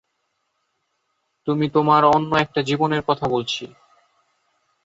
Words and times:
তুমি 1.47 1.65
তোমার 1.69 2.01
অন্য 2.05 2.31
একটা 2.35 2.59
জীবনের 2.61 3.01
কথা 3.07 3.25
বলছি। 3.27 3.63